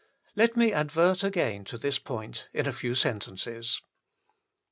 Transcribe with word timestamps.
Let 0.35 0.57
me 0.57 0.73
advert 0.73 1.23
again 1.23 1.63
to 1.65 1.77
this 1.77 1.99
point 1.99 2.47
in 2.53 2.65
a 2.67 2.71
few 2.73 2.95
sentences. 2.95 3.83